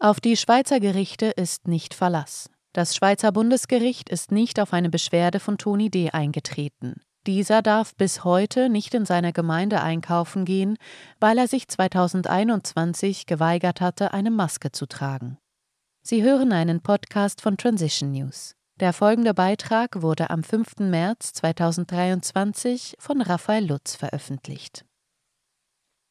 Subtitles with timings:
[0.00, 2.50] Auf die Schweizer Gerichte ist nicht Verlass.
[2.72, 6.10] Das Schweizer Bundesgericht ist nicht auf eine Beschwerde von Toni D.
[6.10, 7.02] eingetreten.
[7.26, 10.78] Dieser darf bis heute nicht in seiner Gemeinde einkaufen gehen,
[11.18, 15.36] weil er sich 2021 geweigert hatte, eine Maske zu tragen.
[16.00, 18.54] Sie hören einen Podcast von Transition News.
[18.78, 20.78] Der folgende Beitrag wurde am 5.
[20.78, 24.84] März 2023 von Raphael Lutz veröffentlicht.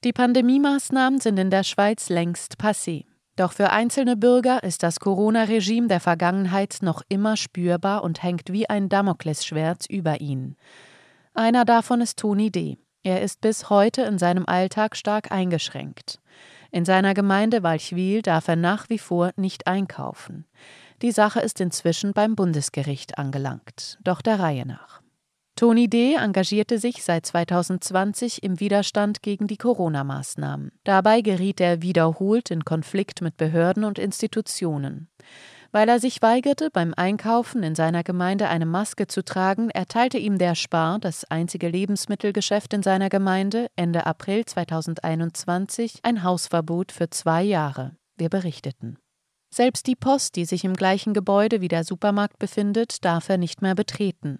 [0.03, 3.05] Die Pandemiemaßnahmen sind in der Schweiz längst passé.
[3.37, 8.67] Doch für einzelne Bürger ist das Corona-Regime der Vergangenheit noch immer spürbar und hängt wie
[8.67, 10.57] ein Damoklesschwert über ihnen.
[11.35, 12.79] Einer davon ist Toni D.
[13.03, 16.19] Er ist bis heute in seinem Alltag stark eingeschränkt.
[16.71, 20.45] In seiner Gemeinde Walchwil darf er nach wie vor nicht einkaufen.
[21.03, 25.01] Die Sache ist inzwischen beim Bundesgericht angelangt, doch der Reihe nach.
[25.57, 26.13] Toni D.
[26.13, 30.71] engagierte sich seit 2020 im Widerstand gegen die Corona-Maßnahmen.
[30.83, 35.09] Dabei geriet er wiederholt in Konflikt mit Behörden und Institutionen.
[35.71, 40.37] Weil er sich weigerte, beim Einkaufen in seiner Gemeinde eine Maske zu tragen, erteilte ihm
[40.37, 47.41] der Spar, das einzige Lebensmittelgeschäft in seiner Gemeinde, Ende April 2021 ein Hausverbot für zwei
[47.41, 47.95] Jahre.
[48.15, 48.99] Wir berichteten.
[49.49, 53.61] Selbst die Post, die sich im gleichen Gebäude wie der Supermarkt befindet, darf er nicht
[53.61, 54.39] mehr betreten.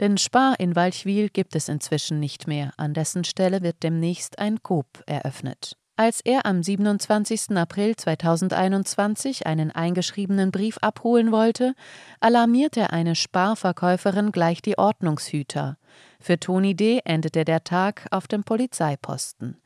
[0.00, 4.62] Denn Spar in Walchwil gibt es inzwischen nicht mehr, an dessen Stelle wird demnächst ein
[4.62, 5.76] Coop eröffnet.
[5.96, 7.56] Als er am 27.
[7.56, 11.74] April 2021 einen eingeschriebenen Brief abholen wollte,
[12.18, 15.76] alarmierte eine Sparverkäuferin gleich die Ordnungshüter.
[16.20, 17.00] Für Toni D.
[17.04, 19.58] endete der Tag auf dem Polizeiposten.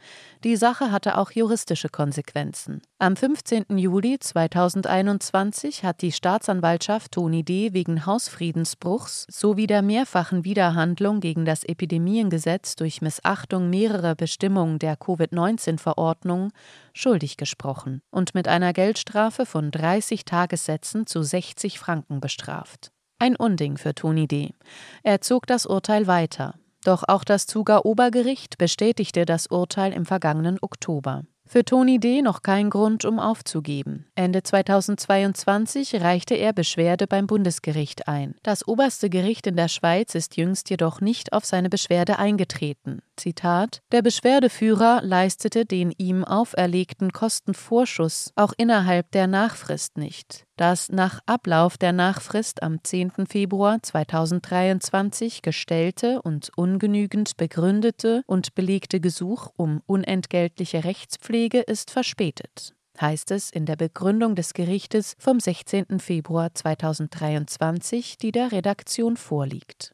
[0.45, 2.83] Die Sache hatte auch juristische Konsequenzen.
[2.99, 3.79] Am 15.
[3.79, 7.73] Juli 2021 hat die Staatsanwaltschaft Toni D.
[7.73, 16.51] wegen Hausfriedensbruchs sowie der mehrfachen Widerhandlung gegen das Epidemiengesetz durch Missachtung mehrerer Bestimmungen der Covid-19-Verordnung
[16.93, 22.91] schuldig gesprochen und mit einer Geldstrafe von 30 Tagessätzen zu 60 Franken bestraft.
[23.21, 24.55] Ein Unding für Toni D.
[25.03, 26.55] Er zog das Urteil weiter.
[26.85, 31.25] Doch auch das Zuger Obergericht bestätigte das Urteil im vergangenen Oktober.
[31.45, 32.23] Für Toni D.
[32.23, 34.07] noch kein Grund, um aufzugeben.
[34.15, 38.37] Ende 2022 reichte er Beschwerde beim Bundesgericht ein.
[38.43, 43.01] Das oberste Gericht in der Schweiz ist jüngst jedoch nicht auf seine Beschwerde eingetreten.
[43.17, 50.45] Zitat: Der Beschwerdeführer leistete den ihm auferlegten Kostenvorschuss auch innerhalb der Nachfrist nicht.
[50.59, 53.29] Das nach Ablauf der Nachfrist am 10.
[53.29, 63.31] Februar 2023 gestellte und ungenügend begründete und belegte Gesuch um unentgeltliche Rechtspflege ist verspätet heißt
[63.31, 66.01] es in der Begründung des Gerichtes vom 16.
[66.01, 69.93] Februar 2023, die der Redaktion vorliegt.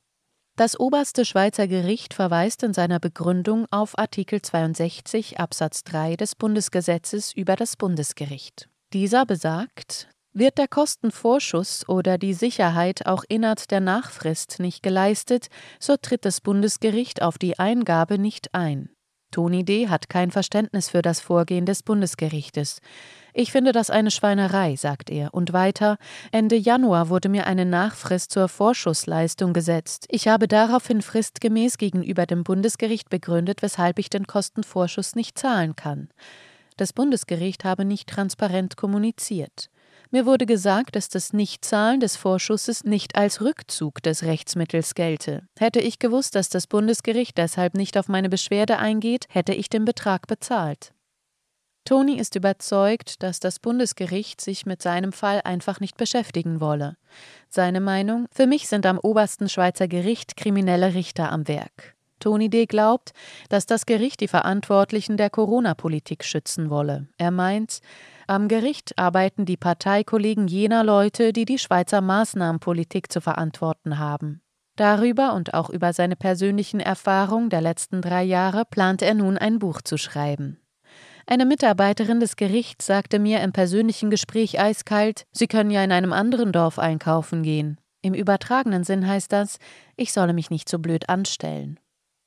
[0.56, 7.34] Das oberste Schweizer Gericht verweist in seiner Begründung auf Artikel 62 Absatz 3 des Bundesgesetzes
[7.34, 8.70] über das Bundesgericht.
[8.94, 15.46] Dieser besagt, wird der Kostenvorschuss oder die Sicherheit auch innerhalb der Nachfrist nicht geleistet,
[15.78, 18.90] so tritt das Bundesgericht auf die Eingabe nicht ein.
[19.30, 19.88] Toni D.
[19.88, 22.80] hat kein Verständnis für das Vorgehen des Bundesgerichtes.
[23.32, 25.34] Ich finde das eine Schweinerei, sagt er.
[25.34, 25.98] Und weiter,
[26.30, 30.06] Ende Januar wurde mir eine Nachfrist zur Vorschussleistung gesetzt.
[30.08, 36.10] Ich habe daraufhin fristgemäß gegenüber dem Bundesgericht begründet, weshalb ich den Kostenvorschuss nicht zahlen kann.
[36.76, 39.68] Das Bundesgericht habe nicht transparent kommuniziert.
[40.14, 45.48] Mir wurde gesagt, dass das Nichtzahlen des Vorschusses nicht als Rückzug des Rechtsmittels gelte.
[45.58, 49.84] Hätte ich gewusst, dass das Bundesgericht deshalb nicht auf meine Beschwerde eingeht, hätte ich den
[49.84, 50.94] Betrag bezahlt.
[51.84, 56.96] Toni ist überzeugt, dass das Bundesgericht sich mit seinem Fall einfach nicht beschäftigen wolle.
[57.48, 61.93] Seine Meinung: Für mich sind am obersten Schweizer Gericht kriminelle Richter am Werk.
[62.24, 62.64] Toni D.
[62.64, 63.12] glaubt,
[63.50, 67.06] dass das Gericht die Verantwortlichen der Corona-Politik schützen wolle.
[67.18, 67.80] Er meint,
[68.26, 74.40] am Gericht arbeiten die Parteikollegen jener Leute, die die Schweizer Maßnahmenpolitik zu verantworten haben.
[74.76, 79.58] Darüber und auch über seine persönlichen Erfahrungen der letzten drei Jahre plant er nun ein
[79.58, 80.56] Buch zu schreiben.
[81.26, 86.14] Eine Mitarbeiterin des Gerichts sagte mir im persönlichen Gespräch eiskalt, Sie können ja in einem
[86.14, 87.78] anderen Dorf einkaufen gehen.
[88.00, 89.58] Im übertragenen Sinn heißt das,
[89.96, 91.78] ich solle mich nicht so blöd anstellen.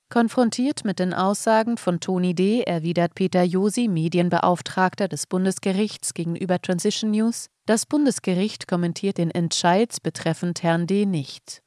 [0.09, 2.61] Konfrontiert mit den Aussagen von Toni D.
[2.61, 10.63] erwidert Peter Josi, Medienbeauftragter des Bundesgerichts gegenüber Transition News, das Bundesgericht kommentiert den Entscheid betreffend
[10.63, 11.05] Herrn D.
[11.05, 11.61] nicht.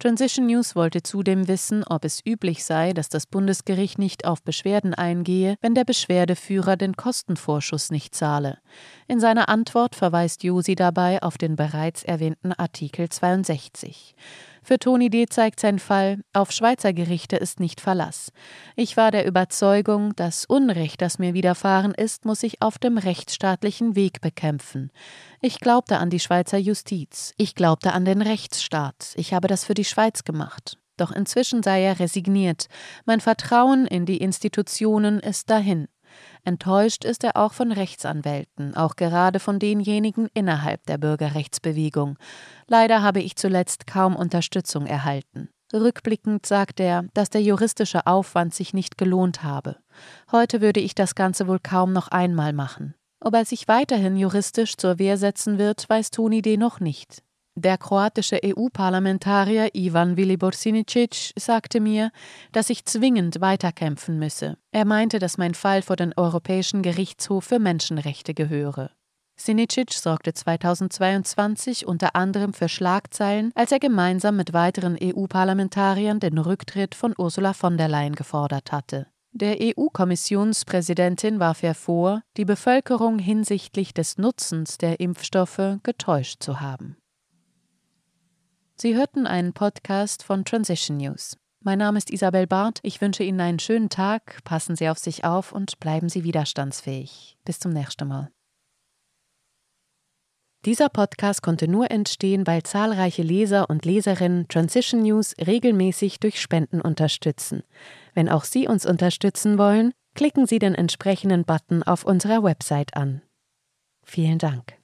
[0.00, 4.92] Transition News wollte zudem wissen, ob es üblich sei, dass das Bundesgericht nicht auf Beschwerden
[4.92, 8.58] eingehe, wenn der Beschwerdeführer den Kostenvorschuss nicht zahle.
[9.06, 14.16] In seiner Antwort verweist Josi dabei auf den bereits erwähnten Artikel 62.
[14.66, 15.26] Für Toni D.
[15.26, 18.32] zeigt sein Fall, auf Schweizer Gerichte ist nicht Verlass.
[18.76, 23.94] Ich war der Überzeugung, das Unrecht, das mir widerfahren ist, muss ich auf dem rechtsstaatlichen
[23.94, 24.90] Weg bekämpfen.
[25.42, 27.34] Ich glaubte an die Schweizer Justiz.
[27.36, 29.12] Ich glaubte an den Rechtsstaat.
[29.16, 30.78] Ich habe das für die Schweiz gemacht.
[30.96, 32.68] Doch inzwischen sei er resigniert.
[33.04, 35.88] Mein Vertrauen in die Institutionen ist dahin.
[36.44, 42.18] Enttäuscht ist er auch von Rechtsanwälten, auch gerade von denjenigen innerhalb der Bürgerrechtsbewegung.
[42.66, 45.48] Leider habe ich zuletzt kaum Unterstützung erhalten.
[45.72, 49.78] Rückblickend sagt er, dass der juristische Aufwand sich nicht gelohnt habe.
[50.30, 52.94] Heute würde ich das Ganze wohl kaum noch einmal machen.
[53.20, 56.58] Ob er sich weiterhin juristisch zur Wehr setzen wird, weiß Toni D.
[56.58, 57.23] noch nicht.
[57.56, 62.10] Der kroatische EU-Parlamentarier Ivan Viliborsinicic sagte mir,
[62.50, 64.56] dass ich zwingend weiterkämpfen müsse.
[64.72, 68.90] Er meinte, dass mein Fall vor den Europäischen Gerichtshof für Menschenrechte gehöre.
[69.36, 76.96] Sinicic sorgte 2022 unter anderem für Schlagzeilen, als er gemeinsam mit weiteren EU-Parlamentariern den Rücktritt
[76.96, 79.06] von Ursula von der Leyen gefordert hatte.
[79.30, 86.96] Der EU-Kommissionspräsidentin warf er vor, die Bevölkerung hinsichtlich des Nutzens der Impfstoffe getäuscht zu haben.
[88.76, 91.36] Sie hörten einen Podcast von Transition News.
[91.60, 92.80] Mein Name ist Isabel Barth.
[92.82, 97.38] Ich wünsche Ihnen einen schönen Tag, passen Sie auf sich auf und bleiben Sie widerstandsfähig.
[97.44, 98.32] Bis zum nächsten Mal.
[100.64, 106.80] Dieser Podcast konnte nur entstehen, weil zahlreiche Leser und Leserinnen Transition News regelmäßig durch Spenden
[106.80, 107.62] unterstützen.
[108.12, 113.22] Wenn auch Sie uns unterstützen wollen, klicken Sie den entsprechenden Button auf unserer Website an.
[114.02, 114.83] Vielen Dank.